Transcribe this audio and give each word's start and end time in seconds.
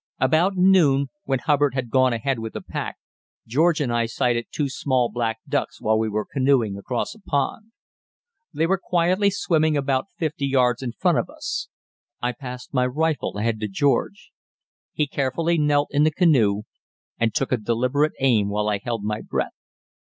About 0.19 0.53
noon, 0.55 1.11
when 1.25 1.37
Hubbard 1.37 1.75
had 1.75 1.91
gone 1.91 2.11
ahead 2.11 2.39
with 2.39 2.55
a 2.55 2.61
pack, 2.63 2.95
George 3.45 3.79
and 3.79 3.93
I 3.93 4.07
sighted 4.07 4.47
two 4.49 4.67
small 4.67 5.11
black 5.11 5.37
ducks 5.47 5.79
while 5.79 5.99
we 5.99 6.09
were 6.09 6.25
canoeing 6.25 6.75
across 6.75 7.13
a 7.13 7.19
pond. 7.21 7.71
They 8.51 8.65
were 8.65 8.81
quietly 8.83 9.29
swimming 9.29 9.77
about 9.77 10.07
fifty 10.17 10.47
yards 10.47 10.81
in 10.81 10.93
front 10.93 11.19
of 11.19 11.29
us. 11.29 11.67
I 12.19 12.31
passed 12.31 12.73
my 12.73 12.87
rifle 12.87 13.37
ahead 13.37 13.59
to 13.59 13.67
George. 13.67 14.31
He 14.91 15.05
carefully 15.05 15.59
knelt 15.59 15.89
in 15.91 16.01
the 16.03 16.09
canoe, 16.09 16.63
and 17.19 17.31
took 17.35 17.51
a 17.51 17.57
deliberate 17.57 18.13
aim 18.19 18.49
while 18.49 18.69
I 18.69 18.79
held 18.79 19.03
my 19.03 19.21
breath. 19.21 19.53